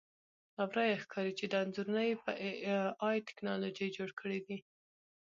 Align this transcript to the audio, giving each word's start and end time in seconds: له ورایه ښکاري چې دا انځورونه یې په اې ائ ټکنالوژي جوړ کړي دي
له 0.55 0.63
ورایه 0.69 1.01
ښکاري 1.03 1.33
چې 1.39 1.45
دا 1.47 1.59
انځورونه 1.63 2.01
یې 2.09 2.15
په 2.23 2.31
اې 2.43 2.51
ائ 3.07 3.17
ټکنالوژي 3.27 3.87
جوړ 3.97 4.09
کړي 4.19 4.39
دي 4.47 4.57